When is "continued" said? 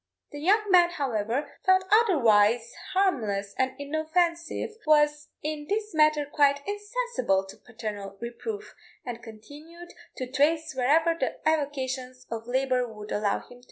9.21-9.93